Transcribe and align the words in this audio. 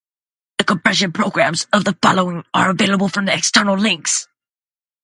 The 0.57 0.63
compression 0.63 1.11
programs 1.11 1.67
of 1.71 1.83
the 1.85 1.95
following 2.01 2.43
are 2.55 2.71
available 2.71 3.07
from 3.07 3.29
external 3.29 3.77
links. 3.77 4.27